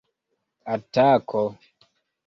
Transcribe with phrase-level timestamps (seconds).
[0.73, 1.43] atako